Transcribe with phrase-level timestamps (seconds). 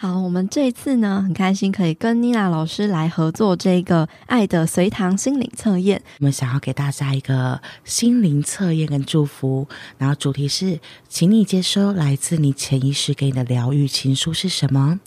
[0.00, 6.00] 好，我们这一次呢，很开心可以跟妮娜老师来合作这个爱的随堂心灵测验。
[6.20, 9.66] 我们想要给大家一个心灵测验跟祝福，
[9.96, 15.00] 然后主题是，请你接收来自你潜意识给你的疗愈情书是什么？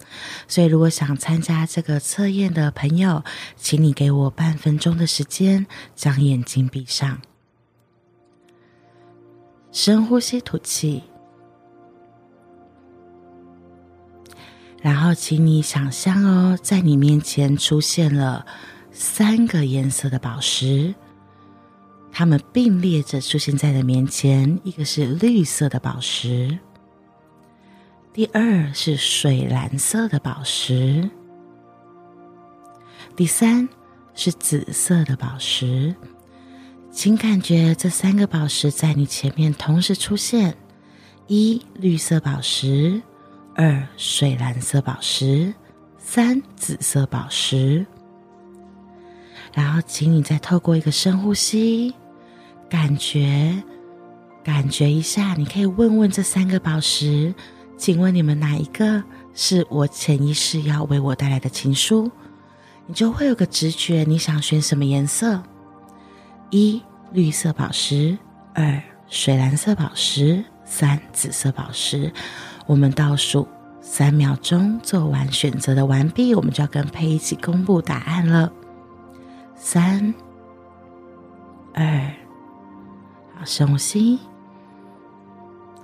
[0.49, 3.23] 所以，如果想参加这个测验的朋友，
[3.55, 7.21] 请你给我半分钟的时间，将眼睛闭上，
[9.71, 11.03] 深呼吸，吐气。
[14.81, 18.43] 然后，请你想象哦，在你面前出现了
[18.91, 20.95] 三个颜色的宝石，
[22.11, 24.59] 它们并列着出现在你的面前。
[24.63, 26.57] 一个是绿色的宝石，
[28.11, 31.07] 第二是水蓝色的宝石，
[33.15, 33.69] 第三
[34.15, 35.95] 是紫色的宝石。
[36.89, 40.57] 请感觉这三个宝石在你前面同时出现：
[41.27, 42.99] 一绿色宝石。
[43.55, 45.53] 二水蓝色宝石，
[45.97, 47.85] 三紫色宝石。
[49.53, 51.93] 然后，请你再透过一个深呼吸，
[52.69, 53.61] 感觉，
[54.43, 55.33] 感觉一下。
[55.33, 57.33] 你可以问问这三个宝石，
[57.77, 62.09] 请问你们哪一个是我潜意识要为我带来的情书？
[62.87, 65.43] 你就会有个直觉，你想选什么颜色？
[66.49, 68.17] 一绿色宝石，
[68.53, 72.11] 二水蓝色宝石，三紫色宝石。
[72.71, 73.45] 我们倒数
[73.81, 78.49] 三秒钟，做完选择的完毕，我们就要跟佩一起公布答案了。
[79.57, 80.13] 三、
[81.73, 82.13] 二，
[83.35, 84.17] 好，深呼吸，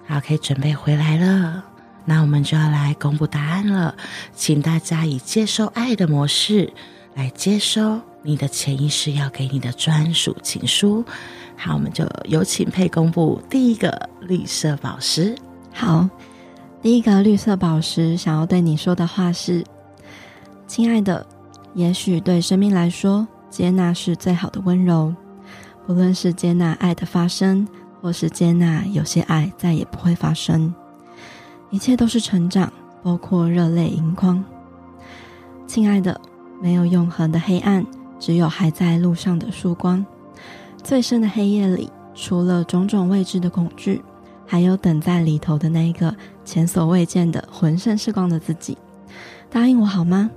[0.06, 1.62] 好，可以准备回来了。
[2.06, 3.94] 那我们就要来公布答案了，
[4.34, 6.72] 请大家以接受爱的模式
[7.16, 11.04] 来接收你的潜意识要给你的专属情书。
[11.58, 15.36] 好，我们就有请佩公布第一个绿色宝石。
[15.74, 16.09] 好。
[16.79, 19.63] 第一个绿色宝石想要对你说的话是：
[20.67, 21.25] 亲爱的，
[21.73, 25.13] 也许对生命来说，接纳是最好的温柔。
[25.85, 27.67] 不论是接纳爱的发生，
[27.99, 30.73] 或是接纳有些爱再也不会发生，
[31.71, 32.71] 一切都是成长，
[33.01, 34.44] 包括热泪盈眶。
[35.65, 36.19] 亲爱的，
[36.61, 37.85] 没有永恒的黑暗，
[38.19, 40.05] 只有还在路上的曙光。
[40.83, 44.01] 最深的黑夜里，除了种种未知的恐惧。
[44.47, 46.16] 还有等在里头的那一个
[46.46, 48.78] 前所未见的浑身是光的自己，
[49.52, 50.31] 答应我好吗？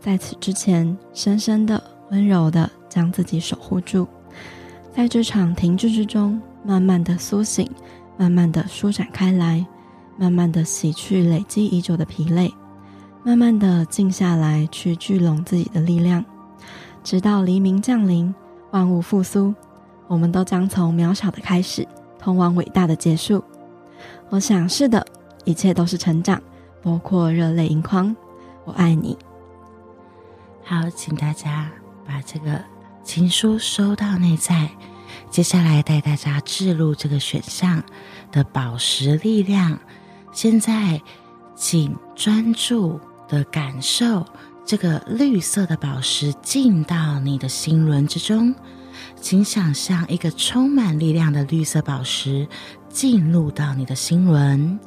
[0.00, 1.80] 在此之前，深深的、
[2.10, 4.08] 温柔的将自己守护住，
[4.92, 7.70] 在这场停滞之中，慢慢的苏醒，
[8.16, 9.64] 慢慢的舒展开来，
[10.18, 12.52] 慢慢的洗去累积已久的疲累，
[13.22, 16.24] 慢慢的静下来，去聚拢自己的力量，
[17.04, 18.34] 直到黎明降临，
[18.72, 19.54] 万物复苏，
[20.08, 21.86] 我们都将从渺小的开始，
[22.22, 23.42] 通往伟大的结束。
[24.30, 25.04] 我想是的，
[25.44, 26.40] 一切都是成长，
[26.82, 28.14] 包括热泪盈眶。
[28.64, 29.18] 我爱你。
[30.64, 31.70] 好，请大家
[32.06, 32.62] 把这个
[33.02, 34.70] 情书收到内在。
[35.28, 37.82] 接下来带大家置入这个选项
[38.30, 39.78] 的宝石力量。
[40.32, 41.02] 现在，
[41.56, 44.24] 请专注的感受
[44.64, 48.54] 这个绿色的宝石进到你的心轮之中。
[49.20, 52.48] 请想象一个充满力量的绿色宝石。
[52.92, 54.78] 进入到你的心轮，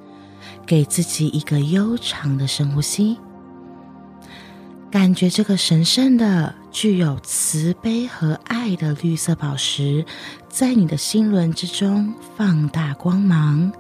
[0.64, 3.18] 给自己一个悠长的深呼吸，
[4.92, 10.06] 感觉这个神圣的、具有慈悲和爱的绿色宝石，
[10.48, 13.74] 在你的心轮之中放大光芒，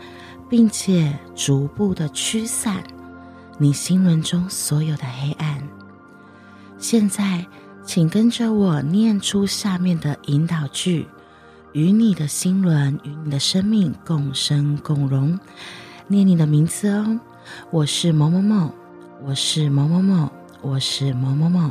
[0.49, 2.83] 并且逐步的驱散
[3.59, 5.61] 你心轮中所有的黑暗。
[6.79, 7.45] 现在，
[7.85, 11.07] 请跟着我念出下面的引导句。
[11.73, 15.37] 与你的心轮，与你的生命共生共荣。
[16.07, 17.19] 念你的名字哦，
[17.69, 18.71] 我是某某某，
[19.21, 21.69] 我是某某某，我是某某某。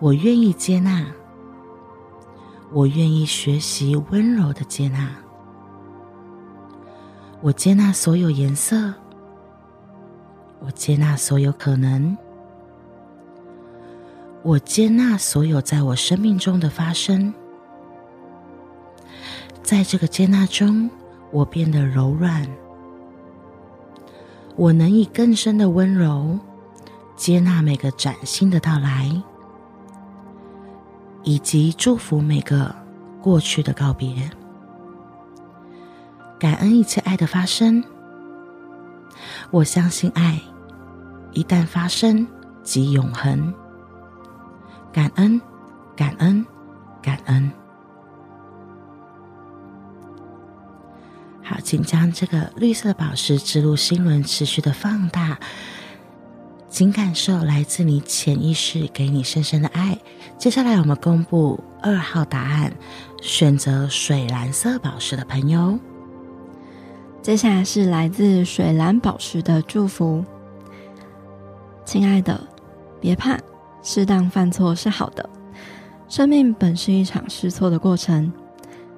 [0.00, 1.06] 我愿意接纳，
[2.72, 5.08] 我愿意学习温柔的接纳。
[7.40, 8.92] 我接纳所有颜色，
[10.58, 12.16] 我接纳所有可能，
[14.44, 17.32] 我接纳所有在我生命中的发生，
[19.62, 20.90] 在这个接纳中，
[21.30, 22.46] 我变得柔软。
[24.54, 26.38] 我能以更深的温柔
[27.16, 29.10] 接纳每个崭新的到来，
[31.22, 32.72] 以及祝福每个
[33.22, 34.30] 过去的告别。
[36.38, 37.82] 感恩一切爱的发生。
[39.50, 40.38] 我相信爱
[41.32, 42.26] 一旦发生
[42.62, 43.54] 即永恒。
[44.94, 45.40] 感恩，
[45.96, 46.46] 感恩，
[47.02, 47.50] 感恩。
[51.42, 55.36] 好，请将这个绿色的宝石植入心轮，持续的放大，
[56.68, 59.98] 请感受来自你潜意识给你深深的爱。
[60.38, 62.72] 接下来，我们公布二号答案，
[63.20, 65.76] 选择水蓝色宝石的朋友。
[67.20, 70.24] 接下来是来自水蓝宝石的祝福，
[71.84, 72.40] 亲爱的，
[73.00, 73.36] 别怕，
[73.84, 75.28] 适当犯错是好的。
[76.08, 78.32] 生命本是一场试错的过程，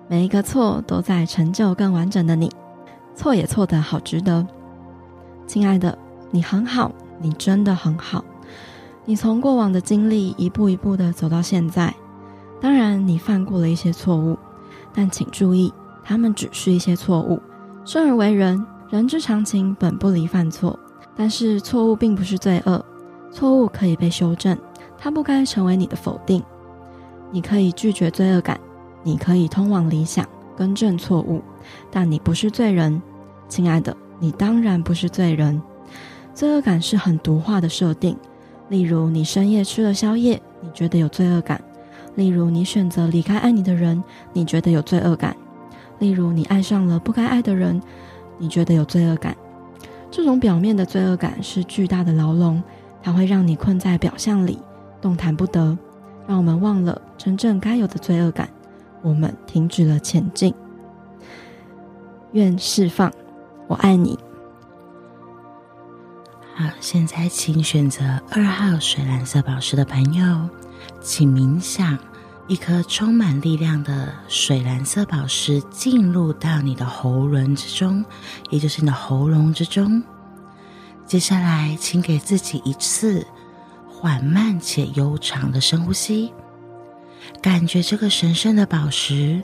[0.08, 2.50] 每一个错都在成就更完整的你。
[3.14, 4.46] 错也错得好值得，
[5.46, 5.98] 亲爱的，
[6.30, 8.24] 你很好，你真的很好。
[9.04, 11.92] 你从过往的经历一步一步的走到现在，
[12.60, 14.38] 当然你犯过了一些错误，
[14.94, 15.72] 但请注意，
[16.04, 17.40] 他们只是一些错误。
[17.84, 20.78] 生而为人，人之常情，本不离犯错。
[21.16, 22.84] 但是错误并不是罪恶，
[23.30, 24.58] 错误可以被修正，
[25.06, 26.42] 它不该成为你的否定。
[27.30, 28.58] 你可以拒绝罪恶感，
[29.04, 30.26] 你可以通往理想，
[30.56, 31.40] 更正错误，
[31.92, 33.00] 但你不是罪人，
[33.48, 35.62] 亲爱的，你当然不是罪人。
[36.34, 38.16] 罪恶感是很毒化的设定，
[38.68, 41.56] 例如你深夜吃了宵夜，你觉得有罪恶感；
[42.16, 45.36] 例如你选择离开爱你的人，你觉得有罪恶感。
[46.00, 47.80] 例如，你爱上了不该爱的人，
[48.38, 49.36] 你觉得有罪恶感。
[50.10, 52.60] 这种表面的罪恶感是巨大的牢笼，
[53.00, 54.58] 它会让你困在表象里，
[55.00, 55.76] 动弹不得，
[56.26, 58.48] 让我们忘了真正该有的罪恶感。
[59.02, 60.52] 我们停止了前进。
[62.32, 63.12] 愿释放，
[63.68, 64.18] 我爱你。
[66.54, 70.48] 好，现在请选择二号水蓝色宝石的朋友，
[71.00, 71.98] 请冥想。
[72.48, 78.04] 一颗充满力量的水蓝色宝石进入到你的喉轮之中，
[78.50, 80.00] 也就是你的喉咙之中。
[81.04, 83.26] 接下来，请给自己一次
[83.98, 86.30] 缓慢且悠长的深呼吸，
[87.40, 89.42] 感觉这个神圣的宝石，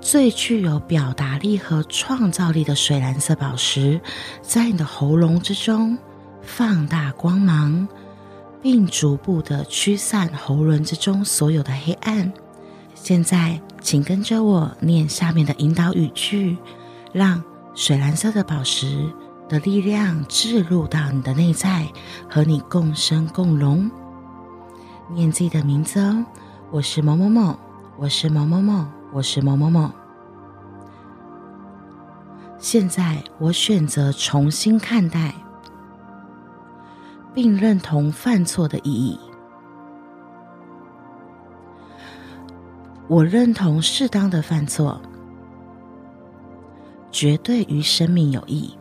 [0.00, 4.00] 最具有表达力和创造力的水蓝色宝石，
[4.42, 5.96] 在你的喉咙之中
[6.42, 7.86] 放大光芒。
[8.62, 12.32] 并逐步的驱散喉咙之中所有的黑暗。
[12.94, 16.56] 现在，请跟着我念下面的引导语句，
[17.12, 17.42] 让
[17.74, 19.12] 水蓝色的宝石
[19.52, 21.86] 的力量置入到你的内在，
[22.26, 23.90] 和你共生共荣。
[25.10, 26.24] 念自己的名字哦，
[26.70, 27.54] 我是某某某，
[27.98, 29.90] 我是某某某，我是某某某。
[32.58, 35.34] 现在，我选择重新看待。
[37.34, 39.18] 并认同犯错的意义。
[43.08, 45.00] 我认同适当的犯错，
[47.10, 48.74] 绝对与生命有益。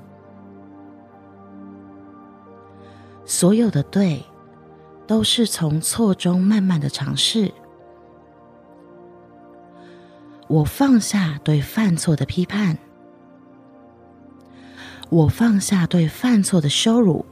[3.25, 4.23] 所有的对，
[5.07, 7.51] 都是从错中慢慢的尝试。
[10.48, 12.77] 我放下对犯错的批判，
[15.10, 17.25] 我放下对犯错的羞辱。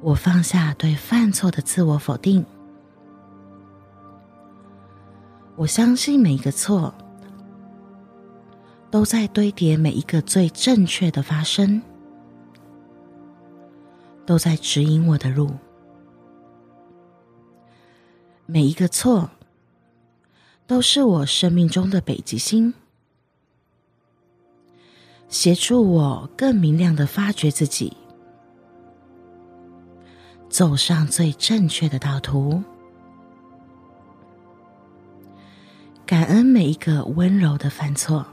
[0.00, 2.44] 我放下对犯错的自我否定，
[5.54, 6.92] 我相信每一个错
[8.90, 11.80] 都在堆叠每一个最正确的发生，
[14.24, 15.50] 都在指引我的路。
[18.46, 19.30] 每一个错
[20.66, 22.74] 都是我生命中的北极星，
[25.28, 27.96] 协助我更明亮的发掘自己。
[30.48, 32.62] 走上最正确的道途，
[36.04, 38.26] 感恩每一个温柔的犯错，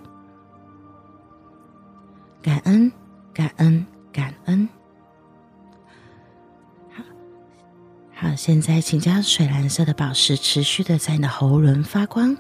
[2.42, 2.92] 感恩，
[3.34, 4.68] 感恩，感恩。
[8.22, 12.36] 好，现在请将水蓝色的宝石持续的在你的喉轮发光，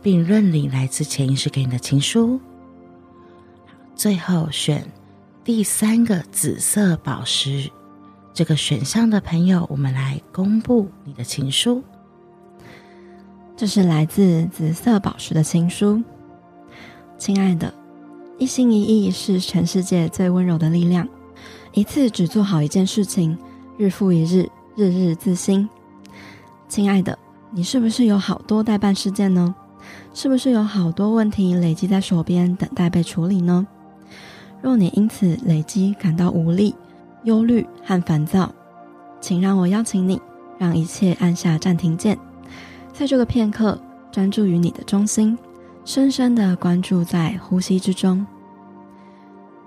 [0.00, 2.40] 并认领来自潜意识给你的情书。
[3.96, 4.88] 最后选
[5.42, 7.68] 第三个紫色宝石。
[8.32, 11.82] 这个选项的朋友，我们来公布你的情书。
[13.56, 16.00] 这是来自紫色宝石的情书，
[17.18, 17.74] 亲爱的，
[18.38, 21.08] 一心一意是全世界最温柔的力量。
[21.72, 23.36] 一次只做好一件事情，
[23.76, 25.68] 日复一日，日日自新。
[26.68, 27.18] 亲爱的，
[27.50, 29.52] 你是不是有好多待办事件呢？
[30.14, 33.66] 是不是有好多问题累积在手边，等待被处理呢？
[34.62, 36.76] 若你因此累积感到无力、
[37.24, 38.54] 忧虑和烦躁，
[39.20, 40.22] 请让我邀请你，
[40.58, 42.16] 让一切按下暂停键，
[42.92, 43.76] 在这个片刻，
[44.12, 45.36] 专注于你的中心，
[45.84, 48.24] 深深的关注在呼吸之中。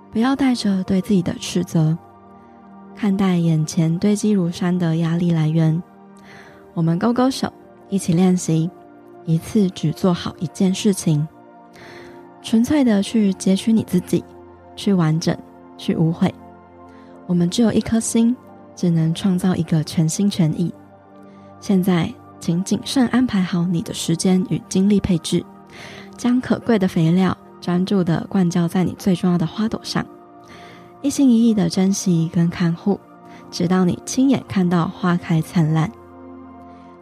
[0.10, 1.98] 不要带着对自己的斥责，
[3.02, 5.82] 看待眼前堆积如山的压力来源。
[6.76, 7.52] 我们勾勾手，
[7.90, 8.70] 一起练习，
[9.26, 11.28] 一次只做好一件事情，
[12.44, 14.24] 纯粹的去截取你自己。
[14.76, 15.36] 去完整，
[15.80, 16.32] 去无悔。
[17.26, 18.36] 我们只有一颗心，
[18.76, 20.72] 只能创造一个全心全意。
[21.60, 22.08] 现在，
[22.40, 25.44] 请谨慎安排好你的时间与精力配置，
[26.18, 30.06] 将可贵的肥料专注的灌浇在你最重要的花朵上，
[31.02, 33.00] 一心一意的珍惜跟看护，
[33.50, 35.92] 直到你亲眼看到花开灿烂。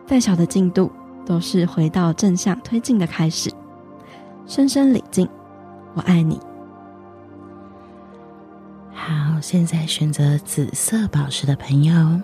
[0.08, 0.92] 再小的进度，
[1.26, 3.52] 都是回到正向推进的开始。
[4.48, 5.28] 深深礼敬，
[5.94, 6.40] 我爱你。
[8.94, 12.22] 好，现在选择紫色宝石的朋友，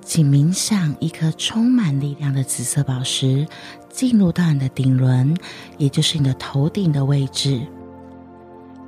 [0.00, 3.46] 请冥想一颗充满力量的紫色宝石
[3.90, 5.36] 进入到你的顶轮，
[5.76, 7.60] 也就是你的头顶的位置。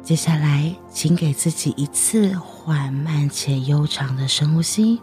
[0.03, 5.01] 接下来，请给自己一次缓慢且悠长的深呼吸，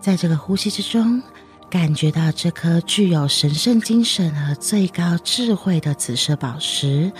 [0.00, 1.22] 在这个呼吸之中，
[1.68, 7.10] 感觉到这颗具有神圣精神和最高智慧的紫色宝石，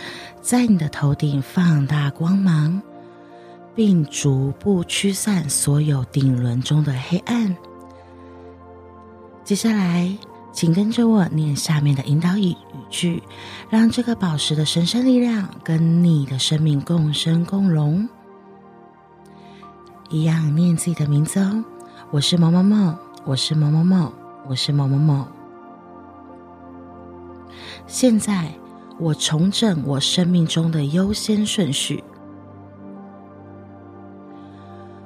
[0.41, 2.81] 在你的头顶放大光芒。
[3.75, 7.57] 并逐步驱散所有顶轮中的黑暗。
[9.43, 10.15] 接下来，
[10.53, 12.57] 请跟着我念下面的引导语语
[12.91, 13.23] 句，
[13.71, 18.07] 让这个宝石的神圣力量跟你的生命共生共荣。
[20.11, 21.65] 一样念自己的名字哦，
[22.11, 22.95] 我是某某某，
[23.25, 24.13] 我是某某某，
[24.47, 25.27] 我是某某某。
[27.87, 28.53] 现在，
[28.99, 32.05] 我重整我生命中的优先顺序。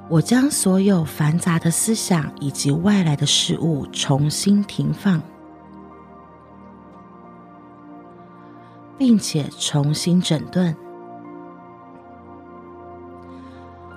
[0.09, 5.21] 我将所有繁杂的思想以及外来的事物重新停放，
[8.97, 10.75] 并且重新整顿。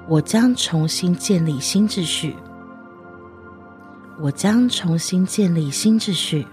[0.08, 2.36] 我将重新建立新秩序。
[4.20, 6.46] 我将重新建立新秩序。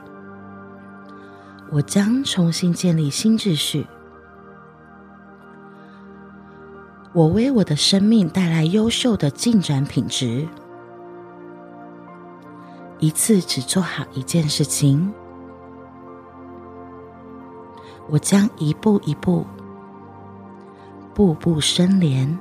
[1.69, 3.85] 我将重新建立新秩序。
[7.13, 10.47] 我为我的生命带来优秀的进展品质。
[12.99, 15.13] 一次只做好一件事情。
[18.09, 19.45] 我将一步一步、
[21.13, 22.37] 步步生莲。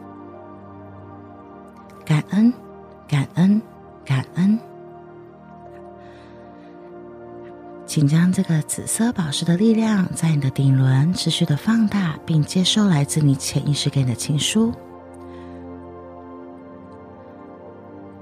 [2.04, 2.52] 感恩，
[3.08, 3.60] 感恩，
[4.04, 4.58] 感恩。
[7.84, 14.72] 请将这个紫色宝石的力量在你的顶轮持续的放大，并接收来自你潜意识给你的情书。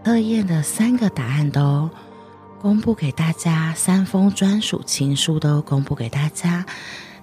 [0.04, 1.90] 测验的三个答案都
[2.60, 6.64] 公布给大家，三封专属情书都公布给大家，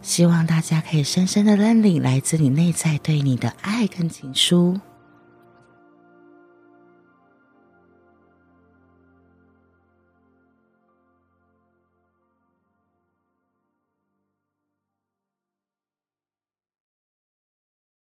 [0.02, 4.80] 希望大家可以深深的认领来自你内在对你的爱跟情书。